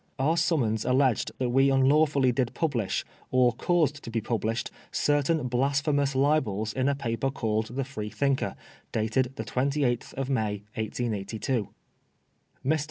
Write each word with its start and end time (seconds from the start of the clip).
Our 0.17 0.35
summons 0.35 0.83
alleged 0.83 1.31
that 1.37 1.51
we 1.51 1.69
un 1.69 1.87
lawfully 1.87 2.31
did 2.31 2.55
publish, 2.55 3.05
or 3.29 3.53
caused 3.53 4.01
to 4.03 4.09
be 4.09 4.19
published, 4.19 4.71
certain 4.91 5.47
blasphemous 5.47 6.15
libels 6.15 6.73
in 6.73 6.89
a 6.89 6.95
newspaper 6.95 7.29
called 7.29 7.75
the 7.75 7.83
Freethinker^ 7.83 8.55
dated 8.91 9.33
the 9.35 9.45
28th 9.45 10.15
of 10.15 10.27
May, 10.27 10.63
1882. 10.73 11.69
Mr. 12.65 12.79